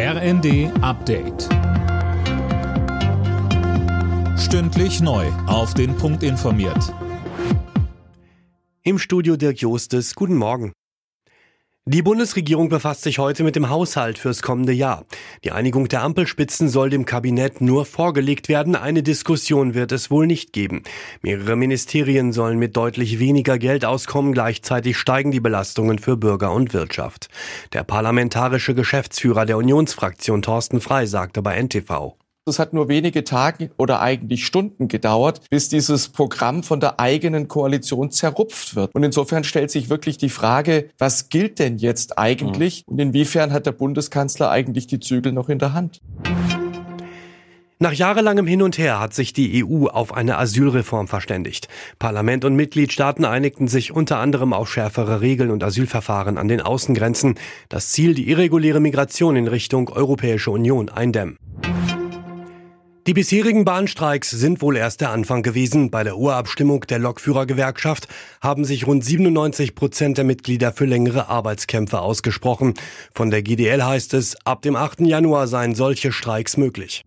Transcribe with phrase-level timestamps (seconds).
[0.00, 1.48] RND Update.
[4.38, 5.26] Stündlich neu.
[5.48, 6.94] Auf den Punkt informiert.
[8.84, 10.14] Im Studio Dirk Jostes.
[10.14, 10.72] Guten Morgen.
[11.90, 15.06] Die Bundesregierung befasst sich heute mit dem Haushalt fürs kommende Jahr.
[15.42, 18.76] Die Einigung der Ampelspitzen soll dem Kabinett nur vorgelegt werden.
[18.76, 20.82] Eine Diskussion wird es wohl nicht geben.
[21.22, 24.34] Mehrere Ministerien sollen mit deutlich weniger Geld auskommen.
[24.34, 27.30] Gleichzeitig steigen die Belastungen für Bürger und Wirtschaft.
[27.72, 32.18] Der parlamentarische Geschäftsführer der Unionsfraktion Thorsten Frei sagte bei NTV.
[32.48, 37.48] Es hat nur wenige Tage oder eigentlich Stunden gedauert, bis dieses Programm von der eigenen
[37.48, 38.94] Koalition zerrupft wird.
[38.94, 42.92] Und insofern stellt sich wirklich die Frage, was gilt denn jetzt eigentlich mhm.
[42.92, 46.00] und inwiefern hat der Bundeskanzler eigentlich die Zügel noch in der Hand?
[47.80, 51.68] Nach jahrelangem Hin und Her hat sich die EU auf eine Asylreform verständigt.
[52.00, 57.36] Parlament und Mitgliedstaaten einigten sich unter anderem auf schärfere Regeln und Asylverfahren an den Außengrenzen.
[57.68, 61.38] Das Ziel, die irreguläre Migration in Richtung Europäische Union eindämmen.
[63.08, 65.90] Die bisherigen Bahnstreiks sind wohl erst der Anfang gewesen.
[65.90, 68.06] Bei der Urabstimmung der Lokführergewerkschaft
[68.42, 72.74] haben sich rund 97 Prozent der Mitglieder für längere Arbeitskämpfe ausgesprochen.
[73.14, 75.00] Von der GDL heißt es, ab dem 8.
[75.00, 77.02] Januar seien solche Streiks möglich.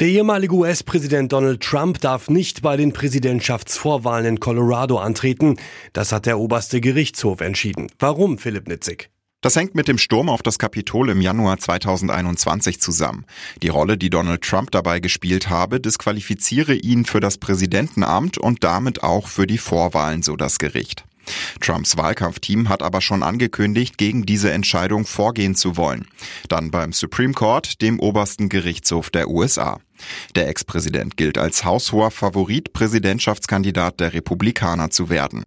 [0.00, 5.54] Der ehemalige US-Präsident Donald Trump darf nicht bei den Präsidentschaftsvorwahlen in Colorado antreten.
[5.92, 7.92] Das hat der oberste Gerichtshof entschieden.
[8.00, 9.11] Warum, Philipp Nitzig?
[9.42, 13.26] Das hängt mit dem Sturm auf das Kapitol im Januar 2021 zusammen.
[13.60, 19.02] Die Rolle, die Donald Trump dabei gespielt habe, disqualifiziere ihn für das Präsidentenamt und damit
[19.02, 21.04] auch für die Vorwahlen, so das Gericht.
[21.60, 26.06] Trumps Wahlkampfteam hat aber schon angekündigt, gegen diese Entscheidung vorgehen zu wollen.
[26.48, 29.80] Dann beim Supreme Court, dem obersten Gerichtshof der USA.
[30.36, 35.44] Der Ex-Präsident gilt als haushoher Favorit, Präsidentschaftskandidat der Republikaner zu werden.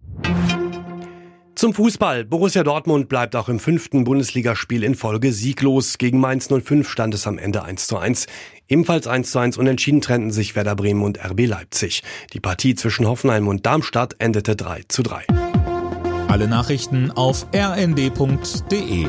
[1.56, 2.26] Zum Fußball.
[2.26, 5.96] Borussia Dortmund bleibt auch im fünften Bundesligaspiel in Folge sieglos.
[5.96, 8.26] Gegen Mainz 05 stand es am Ende 1 zu 1.
[8.68, 12.02] Ebenfalls 1 zu 1 unentschieden trennten sich Werder Bremen und RB Leipzig.
[12.34, 15.24] Die Partie zwischen Hoffenheim und Darmstadt endete 3 zu 3.
[16.28, 19.06] Alle Nachrichten auf rnd.de